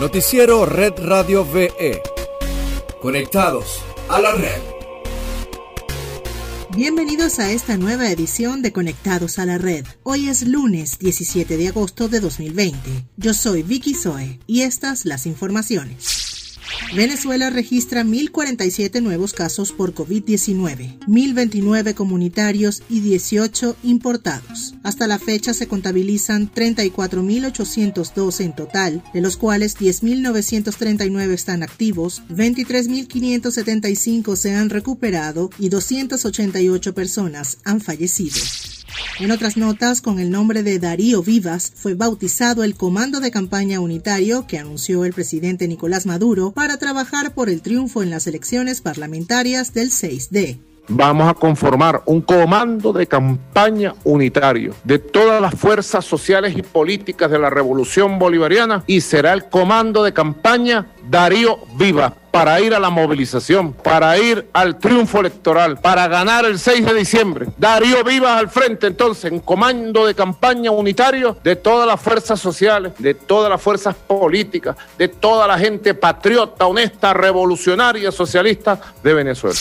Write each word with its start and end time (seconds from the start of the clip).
Noticiero 0.00 0.64
Red 0.64 0.92
Radio 0.98 1.44
VE. 1.44 2.00
Conectados 3.02 3.80
a 4.08 4.20
la 4.20 4.32
red. 4.32 4.60
Bienvenidos 6.70 7.40
a 7.40 7.50
esta 7.50 7.76
nueva 7.76 8.08
edición 8.08 8.62
de 8.62 8.72
Conectados 8.72 9.40
a 9.40 9.44
la 9.44 9.58
Red. 9.58 9.86
Hoy 10.04 10.28
es 10.28 10.46
lunes 10.46 11.00
17 11.00 11.56
de 11.56 11.66
agosto 11.66 12.08
de 12.08 12.20
2020. 12.20 13.06
Yo 13.16 13.34
soy 13.34 13.64
Vicky 13.64 13.94
Zoe 13.94 14.38
y 14.46 14.62
estas 14.62 15.04
las 15.04 15.26
informaciones. 15.26 16.27
Venezuela 16.94 17.50
registra 17.50 18.04
1.047 18.04 19.02
nuevos 19.02 19.32
casos 19.32 19.72
por 19.72 19.94
COVID-19, 19.94 20.98
1.029 21.06 21.94
comunitarios 21.94 22.82
y 22.88 23.00
18 23.00 23.76
importados. 23.82 24.74
Hasta 24.82 25.06
la 25.06 25.18
fecha 25.18 25.54
se 25.54 25.68
contabilizan 25.68 26.52
34.802 26.52 28.40
en 28.40 28.54
total, 28.54 29.02
de 29.12 29.20
los 29.20 29.36
cuales 29.36 29.78
10.939 29.78 31.32
están 31.32 31.62
activos, 31.62 32.22
23.575 32.30 34.36
se 34.36 34.54
han 34.54 34.70
recuperado 34.70 35.50
y 35.58 35.68
288 35.68 36.94
personas 36.94 37.58
han 37.64 37.80
fallecido. 37.80 38.36
En 39.20 39.30
otras 39.30 39.56
notas, 39.56 40.00
con 40.00 40.18
el 40.18 40.30
nombre 40.30 40.62
de 40.62 40.78
Darío 40.78 41.22
Vivas, 41.22 41.72
fue 41.74 41.94
bautizado 41.94 42.62
el 42.62 42.74
Comando 42.74 43.20
de 43.20 43.30
Campaña 43.30 43.80
Unitario 43.80 44.46
que 44.46 44.58
anunció 44.58 45.04
el 45.04 45.12
presidente 45.12 45.68
Nicolás 45.68 46.06
Maduro 46.06 46.52
para 46.52 46.78
trabajar 46.78 47.34
por 47.34 47.50
el 47.50 47.62
triunfo 47.62 48.02
en 48.02 48.10
las 48.10 48.26
elecciones 48.26 48.80
parlamentarias 48.80 49.74
del 49.74 49.90
6D 49.90 50.67
vamos 50.88 51.28
a 51.28 51.34
conformar 51.34 52.02
un 52.06 52.20
comando 52.20 52.92
de 52.92 53.06
campaña 53.06 53.94
unitario 54.04 54.74
de 54.84 54.98
todas 54.98 55.40
las 55.40 55.54
fuerzas 55.54 56.04
sociales 56.04 56.56
y 56.56 56.62
políticas 56.62 57.30
de 57.30 57.38
la 57.38 57.50
revolución 57.50 58.18
bolivariana 58.18 58.82
y 58.86 59.00
será 59.00 59.32
el 59.32 59.44
comando 59.44 60.02
de 60.02 60.12
campaña 60.12 60.86
Darío 61.08 61.58
Viva 61.76 62.12
para 62.30 62.60
ir 62.60 62.74
a 62.74 62.78
la 62.78 62.90
movilización, 62.90 63.72
para 63.72 64.18
ir 64.18 64.48
al 64.52 64.78
triunfo 64.78 65.20
electoral, 65.20 65.78
para 65.78 66.06
ganar 66.08 66.44
el 66.44 66.58
6 66.58 66.84
de 66.84 66.94
diciembre. 66.94 67.46
Darío 67.56 68.04
Vivas 68.04 68.38
al 68.38 68.50
frente, 68.50 68.86
entonces, 68.86 69.32
en 69.32 69.40
comando 69.40 70.06
de 70.06 70.14
campaña 70.14 70.70
unitario 70.70 71.36
de 71.42 71.56
todas 71.56 71.86
las 71.86 72.00
fuerzas 72.00 72.38
sociales, 72.38 72.92
de 72.98 73.14
todas 73.14 73.50
las 73.50 73.60
fuerzas 73.60 73.94
políticas, 73.94 74.76
de 74.98 75.08
toda 75.08 75.46
la 75.46 75.58
gente 75.58 75.94
patriota, 75.94 76.66
honesta, 76.66 77.14
revolucionaria, 77.14 78.12
socialista 78.12 78.78
de 79.02 79.14
Venezuela. 79.14 79.58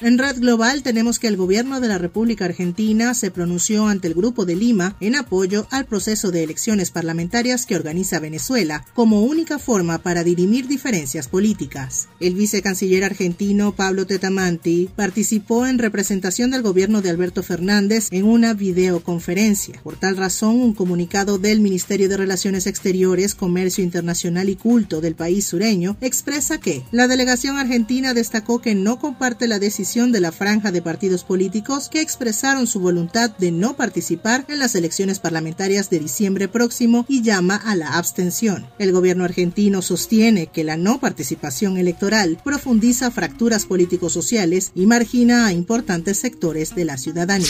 En 0.00 0.16
Red 0.16 0.38
Global 0.38 0.84
tenemos 0.84 1.18
que 1.18 1.26
el 1.26 1.36
gobierno 1.36 1.80
de 1.80 1.88
la 1.88 1.98
República 1.98 2.44
Argentina 2.44 3.14
se 3.14 3.32
pronunció 3.32 3.88
ante 3.88 4.06
el 4.06 4.14
Grupo 4.14 4.44
de 4.44 4.54
Lima 4.54 4.96
en 5.00 5.16
apoyo 5.16 5.66
al 5.72 5.86
proceso 5.86 6.30
de 6.30 6.44
elecciones 6.44 6.92
parlamentarias 6.92 7.66
que 7.66 7.74
organiza 7.74 8.20
Venezuela 8.20 8.84
como 8.94 9.24
única 9.24 9.58
forma 9.58 9.98
para 9.98 10.22
dirimir 10.22 10.68
diferencias 10.68 11.26
políticas. 11.26 12.08
El 12.20 12.34
vicecanciller 12.34 13.02
argentino 13.02 13.74
Pablo 13.74 14.06
Tetamanti 14.06 14.88
participó 14.94 15.66
en 15.66 15.80
representación 15.80 16.52
del 16.52 16.62
gobierno 16.62 17.02
de 17.02 17.10
Alberto 17.10 17.42
Fernández 17.42 18.06
en 18.12 18.24
una 18.24 18.54
videoconferencia. 18.54 19.80
Por 19.82 19.96
tal 19.96 20.16
razón, 20.16 20.60
un 20.60 20.74
comunicado 20.74 21.38
del 21.38 21.58
Ministerio 21.58 22.08
de 22.08 22.18
Relaciones 22.18 22.68
Exteriores, 22.68 23.34
Comercio 23.34 23.82
Internacional 23.82 24.48
y 24.48 24.54
Culto 24.54 25.00
del 25.00 25.16
país 25.16 25.46
sureño 25.46 25.96
expresa 26.00 26.58
que 26.58 26.84
la 26.92 27.08
delegación 27.08 27.56
argentina 27.56 28.14
destacó 28.14 28.60
que 28.60 28.76
no 28.76 29.00
comparte 29.00 29.48
la 29.48 29.58
decisión 29.58 29.87
de 29.88 30.20
la 30.20 30.32
franja 30.32 30.70
de 30.70 30.82
partidos 30.82 31.24
políticos 31.24 31.88
que 31.88 32.02
expresaron 32.02 32.66
su 32.66 32.78
voluntad 32.78 33.30
de 33.30 33.50
no 33.50 33.74
participar 33.74 34.44
en 34.48 34.58
las 34.58 34.74
elecciones 34.74 35.18
parlamentarias 35.18 35.88
de 35.88 35.98
diciembre 35.98 36.46
próximo 36.46 37.06
y 37.08 37.22
llama 37.22 37.56
a 37.56 37.74
la 37.74 37.96
abstención. 37.96 38.66
El 38.78 38.92
gobierno 38.92 39.24
argentino 39.24 39.80
sostiene 39.80 40.48
que 40.48 40.62
la 40.62 40.76
no 40.76 41.00
participación 41.00 41.78
electoral 41.78 42.38
profundiza 42.44 43.10
fracturas 43.10 43.64
políticos-sociales 43.64 44.72
y 44.74 44.84
margina 44.84 45.46
a 45.46 45.54
importantes 45.54 46.18
sectores 46.18 46.74
de 46.74 46.84
la 46.84 46.98
ciudadanía. 46.98 47.48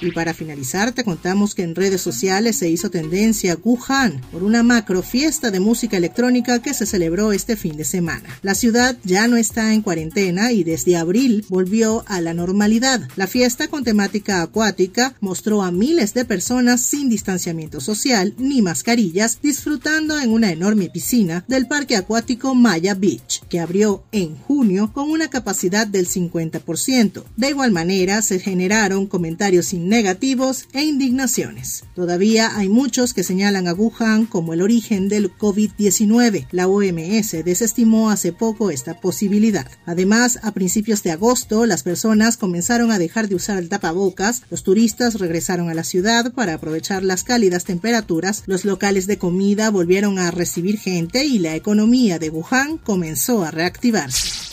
Y 0.00 0.12
para 0.12 0.32
finalizar, 0.32 0.92
te 0.92 1.04
contamos 1.04 1.54
que 1.54 1.62
en 1.62 1.74
redes 1.74 2.00
sociales 2.00 2.56
se 2.56 2.70
hizo 2.70 2.90
tendencia 2.90 3.58
Wuhan 3.62 4.20
por 4.32 4.42
una 4.42 4.62
macro 4.62 5.02
fiesta 5.02 5.50
de 5.50 5.60
música 5.60 5.98
electrónica 5.98 6.62
que 6.62 6.72
se 6.72 6.86
celebró 6.86 7.32
este 7.32 7.56
fin 7.56 7.76
de 7.76 7.84
semana. 7.84 8.40
La 8.42 8.54
ciudad 8.54 8.96
ya 9.04 9.28
no 9.28 9.36
está 9.36 9.74
en 9.74 9.82
cuarentena 9.82 10.52
y 10.52 10.64
desde 10.64 10.96
abril 10.96 11.44
volvió 11.48 12.02
a 12.06 12.20
la 12.20 12.32
normalidad. 12.32 13.08
La 13.16 13.26
fiesta 13.26 13.68
con 13.68 13.84
temática 13.84 14.40
acuática 14.40 15.14
mostró 15.20 15.62
a 15.62 15.70
miles 15.70 16.14
de 16.14 16.24
personas 16.24 16.80
sin 16.80 17.10
distanciamiento 17.10 17.80
social 17.80 18.34
ni 18.38 18.62
mascarillas 18.62 19.38
disfrutando 19.42 20.18
en 20.18 20.30
una 20.30 20.50
enorme 20.50 20.88
piscina 20.88 21.44
del 21.46 21.66
parque 21.66 21.96
acuático 21.96 22.54
Maya 22.54 22.94
Beach, 22.94 23.42
que 23.48 23.60
abrió 23.60 24.04
en 24.12 24.36
junio 24.36 24.92
con 24.94 25.10
una 25.10 25.28
capacidad 25.28 25.86
del 25.86 26.08
50%. 26.08 27.24
De 27.36 27.50
igual 27.50 27.70
manera, 27.70 28.22
se 28.22 28.38
generaron 28.38 29.06
comentarios 29.06 29.66
sin 29.66 29.89
negativos 29.90 30.68
e 30.72 30.84
indignaciones. 30.84 31.84
Todavía 31.96 32.56
hay 32.56 32.68
muchos 32.68 33.12
que 33.12 33.24
señalan 33.24 33.66
a 33.66 33.74
Wuhan 33.74 34.24
como 34.24 34.54
el 34.54 34.62
origen 34.62 35.08
del 35.08 35.36
COVID-19. 35.36 36.46
La 36.52 36.68
OMS 36.68 37.44
desestimó 37.44 38.10
hace 38.10 38.32
poco 38.32 38.70
esta 38.70 39.00
posibilidad. 39.00 39.66
Además, 39.86 40.38
a 40.42 40.52
principios 40.52 41.02
de 41.02 41.10
agosto, 41.10 41.66
las 41.66 41.82
personas 41.82 42.36
comenzaron 42.36 42.92
a 42.92 43.00
dejar 43.00 43.28
de 43.28 43.34
usar 43.34 43.58
el 43.58 43.68
tapabocas, 43.68 44.44
los 44.48 44.62
turistas 44.62 45.16
regresaron 45.18 45.68
a 45.68 45.74
la 45.74 45.82
ciudad 45.82 46.32
para 46.32 46.54
aprovechar 46.54 47.02
las 47.02 47.24
cálidas 47.24 47.64
temperaturas, 47.64 48.44
los 48.46 48.64
locales 48.64 49.08
de 49.08 49.18
comida 49.18 49.70
volvieron 49.70 50.20
a 50.20 50.30
recibir 50.30 50.78
gente 50.78 51.24
y 51.24 51.40
la 51.40 51.56
economía 51.56 52.20
de 52.20 52.30
Wuhan 52.30 52.78
comenzó 52.78 53.42
a 53.42 53.50
reactivarse. 53.50 54.49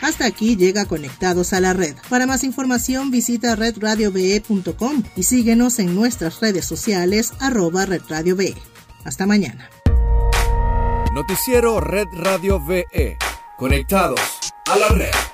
Hasta 0.00 0.26
aquí 0.26 0.56
llega 0.56 0.84
Conectados 0.84 1.52
a 1.52 1.60
la 1.60 1.72
Red. 1.72 1.96
Para 2.08 2.26
más 2.26 2.44
información 2.44 3.10
visita 3.10 3.56
redradiove.com 3.56 5.02
y 5.16 5.22
síguenos 5.24 5.78
en 5.78 5.94
nuestras 5.94 6.40
redes 6.40 6.64
sociales 6.64 7.32
arroba 7.40 7.86
redradiove. 7.86 8.54
Hasta 9.04 9.26
mañana. 9.26 9.70
Noticiero 11.14 11.80
Red 11.80 12.06
Radio 12.12 12.64
VE. 12.64 13.16
Conectados 13.56 14.20
a 14.66 14.78
la 14.78 14.88
red. 14.88 15.27